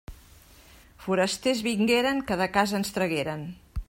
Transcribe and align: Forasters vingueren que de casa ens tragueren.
Forasters 1.03 1.61
vingueren 1.67 2.23
que 2.31 2.39
de 2.43 2.49
casa 2.57 2.79
ens 2.81 2.95
tragueren. 2.97 3.49